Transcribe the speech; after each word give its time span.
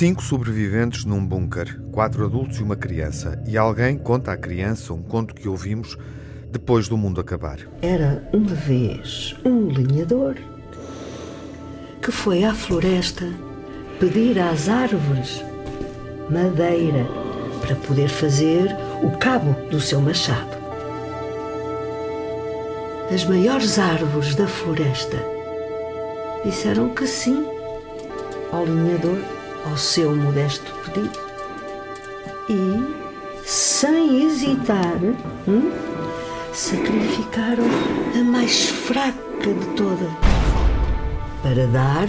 Cinco 0.00 0.22
sobreviventes 0.22 1.04
num 1.04 1.22
bunker, 1.22 1.78
quatro 1.92 2.24
adultos 2.24 2.58
e 2.58 2.62
uma 2.62 2.74
criança. 2.74 3.38
E 3.46 3.58
alguém 3.58 3.98
conta 3.98 4.32
à 4.32 4.36
criança 4.36 4.94
um 4.94 5.02
conto 5.02 5.34
que 5.34 5.46
ouvimos 5.46 5.98
depois 6.50 6.88
do 6.88 6.96
mundo 6.96 7.20
acabar. 7.20 7.58
Era 7.82 8.26
uma 8.32 8.54
vez 8.54 9.36
um 9.44 9.66
lenhador 9.66 10.36
que 12.00 12.10
foi 12.10 12.44
à 12.44 12.54
floresta 12.54 13.26
pedir 13.98 14.38
às 14.38 14.70
árvores 14.70 15.44
madeira 16.30 17.06
para 17.60 17.76
poder 17.76 18.08
fazer 18.08 18.74
o 19.02 19.18
cabo 19.18 19.52
do 19.68 19.80
seu 19.80 20.00
machado. 20.00 20.59
As 23.12 23.24
maiores 23.24 23.76
árvores 23.76 24.36
da 24.36 24.46
floresta 24.46 25.16
disseram 26.44 26.90
que 26.90 27.08
sim 27.08 27.44
ao 28.52 28.64
lenhador 28.64 29.18
ao 29.68 29.76
seu 29.76 30.14
modesto 30.14 30.72
pedido. 30.84 31.18
E, 32.48 33.44
sem 33.44 34.24
hesitar, 34.24 34.96
hum, 35.48 35.72
sacrificaram 36.52 37.64
a 38.14 38.22
mais 38.22 38.68
fraca 38.68 39.18
de 39.42 39.66
todas 39.76 40.10
para 41.42 41.66
dar 41.66 42.08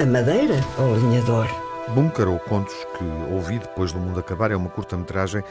a 0.00 0.06
madeira 0.06 0.60
ao 0.78 0.92
lenhador. 0.92 1.48
Bunker 1.88 2.28
ou 2.28 2.38
Contos 2.38 2.74
que 2.96 3.04
ouvi 3.32 3.58
depois 3.58 3.90
do 3.90 3.98
mundo 3.98 4.20
acabar 4.20 4.52
é 4.52 4.56
uma 4.56 4.70
curta-metragem 4.70 5.42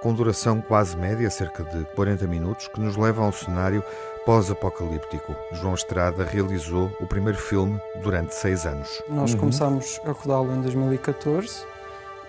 com 0.00 0.14
duração 0.14 0.60
quase 0.60 0.96
média, 0.96 1.28
cerca 1.30 1.62
de 1.62 1.84
40 1.94 2.26
minutos, 2.26 2.68
que 2.68 2.80
nos 2.80 2.96
leva 2.96 3.22
a 3.22 3.26
um 3.26 3.32
cenário 3.32 3.84
pós-apocalíptico. 4.24 5.34
João 5.52 5.74
Estrada 5.74 6.24
realizou 6.24 6.90
o 7.00 7.06
primeiro 7.06 7.38
filme 7.38 7.80
durante 8.02 8.34
seis 8.34 8.66
anos. 8.66 9.02
Nós 9.08 9.32
uhum. 9.32 9.40
começámos 9.40 10.00
a 10.04 10.12
rodá-lo 10.12 10.54
em 10.54 10.60
2014, 10.62 11.64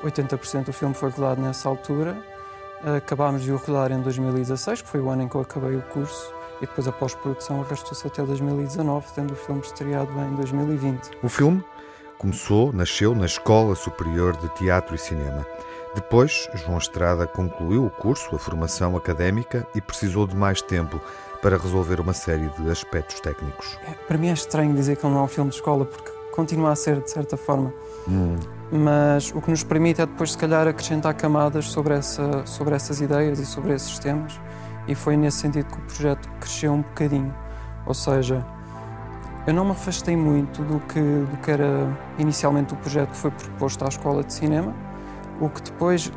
80% 0.03 0.65
do 0.65 0.73
filme 0.73 0.93
foi 0.93 1.09
rodado 1.09 1.41
nessa 1.41 1.69
altura. 1.69 2.17
Acabámos 2.97 3.43
de 3.43 3.51
o 3.51 3.57
rodar 3.57 3.91
em 3.91 4.01
2016, 4.01 4.81
que 4.81 4.89
foi 4.89 4.99
o 4.99 5.09
ano 5.09 5.23
em 5.23 5.27
que 5.27 5.35
eu 5.35 5.41
acabei 5.41 5.75
o 5.75 5.81
curso, 5.83 6.33
e 6.57 6.65
depois 6.65 6.87
a 6.87 6.91
pós-produção 6.91 7.61
arrastou-se 7.61 8.05
até 8.07 8.23
2019, 8.23 9.05
tendo 9.13 9.33
o 9.33 9.35
filme 9.35 9.61
estreado 9.61 10.11
em 10.19 10.35
2020. 10.35 11.11
O 11.21 11.29
filme 11.29 11.63
começou, 12.17 12.73
nasceu 12.73 13.13
na 13.13 13.25
Escola 13.25 13.75
Superior 13.75 14.35
de 14.37 14.49
Teatro 14.55 14.95
e 14.95 14.97
Cinema. 14.97 15.45
Depois, 15.93 16.49
João 16.53 16.77
Estrada 16.77 17.27
concluiu 17.27 17.85
o 17.85 17.89
curso, 17.89 18.33
a 18.35 18.39
formação 18.39 18.95
académica, 18.95 19.67
e 19.75 19.81
precisou 19.81 20.25
de 20.25 20.35
mais 20.35 20.61
tempo 20.61 21.01
para 21.41 21.57
resolver 21.57 21.99
uma 21.99 22.13
série 22.13 22.49
de 22.49 22.69
aspectos 22.69 23.19
técnicos. 23.19 23.77
É, 23.85 23.91
para 24.07 24.17
mim 24.17 24.29
é 24.29 24.33
estranho 24.33 24.73
dizer 24.73 24.95
que 24.95 25.05
ele 25.05 25.13
não 25.13 25.21
é 25.21 25.23
um 25.23 25.27
filme 25.27 25.49
de 25.49 25.57
escola, 25.57 25.85
porque 25.85 26.11
continua 26.31 26.71
a 26.71 26.75
ser, 26.75 27.01
de 27.01 27.11
certa 27.11 27.35
forma. 27.35 27.73
Hum. 28.07 28.37
Mas 28.71 29.31
o 29.35 29.41
que 29.41 29.49
nos 29.49 29.63
permite 29.63 30.01
é 30.01 30.05
depois, 30.05 30.31
se 30.31 30.37
calhar, 30.37 30.65
acrescentar 30.67 31.13
camadas 31.13 31.69
sobre, 31.69 31.93
essa, 31.93 32.45
sobre 32.45 32.73
essas 32.73 33.01
ideias 33.01 33.39
e 33.39 33.45
sobre 33.45 33.73
esses 33.73 33.99
temas. 33.99 34.39
E 34.87 34.95
foi 34.95 35.17
nesse 35.17 35.39
sentido 35.39 35.65
que 35.65 35.77
o 35.77 35.81
projeto 35.81 36.29
cresceu 36.39 36.71
um 36.71 36.81
bocadinho. 36.81 37.35
Ou 37.85 37.93
seja, 37.93 38.45
eu 39.45 39.53
não 39.53 39.65
me 39.65 39.71
afastei 39.71 40.15
muito 40.15 40.63
do 40.63 40.79
que, 40.81 40.99
do 40.99 41.37
que 41.43 41.51
era 41.51 41.97
inicialmente 42.17 42.73
o 42.73 42.77
projeto 42.77 43.09
que 43.09 43.17
foi 43.17 43.31
proposto 43.31 43.83
à 43.83 43.89
Escola 43.89 44.23
de 44.23 44.33
Cinema, 44.33 44.73
o 45.41 45.49
que 45.49 45.61
depois 45.61 46.11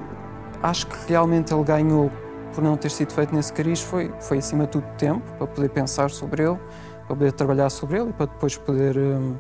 acho 0.63 0.87
que 0.87 0.97
realmente 1.09 1.53
ele 1.53 1.65
ganhou 1.65 2.11
por 2.55 2.63
não 2.63 2.77
ter 2.77 2.91
sido 2.91 3.13
feito 3.13 3.35
nesse 3.35 3.53
cariz 3.53 3.81
foi, 3.81 4.13
foi 4.21 4.39
acima 4.39 4.65
de 4.65 4.73
tudo 4.73 4.87
tempo 4.97 5.29
para 5.37 5.47
poder 5.47 5.69
pensar 5.71 6.11
sobre 6.11 6.45
ele, 6.45 6.59
para 7.07 7.17
poder 7.17 7.33
trabalhar 7.33 7.69
sobre 7.69 7.99
ele 7.99 8.11
e 8.11 8.13
para 8.13 8.27
depois 8.27 8.57
poder. 8.57 8.97
Hum, 8.97 9.37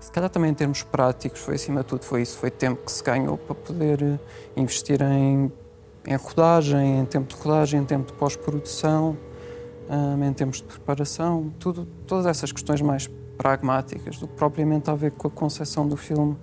se 0.00 0.12
calhar 0.12 0.30
também 0.30 0.50
em 0.50 0.54
termos 0.54 0.82
práticos, 0.82 1.40
foi 1.40 1.56
acima 1.56 1.80
de 1.80 1.86
tudo, 1.86 2.04
foi 2.04 2.22
isso, 2.22 2.38
foi 2.38 2.50
tempo 2.50 2.82
que 2.82 2.90
se 2.90 3.02
ganhou 3.02 3.36
para 3.36 3.54
poder 3.54 4.02
eh, 4.02 4.18
investir 4.56 5.02
em, 5.02 5.52
em 6.06 6.16
rodagem, 6.16 7.00
em 7.00 7.04
tempo 7.04 7.34
de 7.34 7.42
rodagem, 7.42 7.80
em 7.80 7.84
tempo 7.84 8.06
de 8.06 8.12
pós-produção, 8.14 9.18
hum, 9.90 10.24
em 10.24 10.32
tempos 10.32 10.58
de 10.58 10.64
preparação, 10.64 11.52
tudo, 11.58 11.86
todas 12.06 12.24
essas 12.24 12.52
questões 12.52 12.80
mais 12.80 13.06
pragmáticas 13.36 14.18
do 14.18 14.26
que 14.26 14.34
propriamente 14.34 14.88
a 14.88 14.94
ver 14.94 15.10
com 15.12 15.28
a 15.28 15.30
concepção 15.30 15.86
do 15.86 15.96
filme 15.96 16.36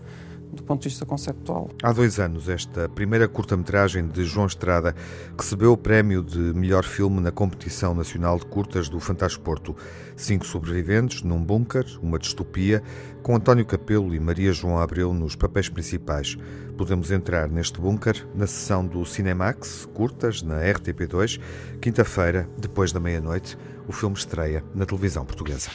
do 0.56 0.64
ponto 0.64 0.82
de 0.82 0.90
vista 0.90 1.06
conceptual. 1.06 1.70
Há 1.84 1.92
dois 1.92 2.20
anos, 2.20 2.50
esta 2.50 2.90
primeira 2.90 3.28
curta-metragem 3.28 4.08
de 4.08 4.24
João 4.24 4.48
Estrada 4.48 4.96
recebeu 5.38 5.74
o 5.74 5.78
prémio 5.78 6.24
de 6.24 6.40
melhor 6.40 6.84
filme 6.84 7.20
na 7.22 7.32
competição 7.32 7.94
nacional 7.94 8.40
de 8.40 8.46
curtas 8.46 8.90
do 8.90 9.00
Fantasporto. 9.00 9.76
Cinco 10.16 10.46
sobreviventes 10.46 11.22
num 11.22 11.44
bunker, 11.44 11.86
uma 12.02 12.18
distopia, 12.18 12.82
com 13.22 13.36
António 13.36 13.66
Capelo 13.66 14.14
e 14.14 14.20
Maria 14.20 14.54
João 14.54 14.80
Abreu 14.80 15.14
nos 15.14 15.36
papéis 15.36 15.68
principais. 15.68 16.38
Podemos 16.78 17.12
entrar 17.12 17.50
neste 17.50 17.80
bunker 17.80 18.28
na 18.36 18.48
sessão 18.48 18.86
do 18.86 19.06
Cinemax, 19.06 19.88
curtas, 19.94 20.42
na 20.42 20.62
RTP2, 20.62 21.40
quinta-feira, 21.82 22.50
depois 22.58 22.92
da 22.92 23.00
meia-noite. 23.00 23.58
O 23.88 23.92
filme 23.92 24.16
estreia 24.16 24.64
na 24.74 24.86
televisão 24.86 25.26
portuguesa. 25.26 25.70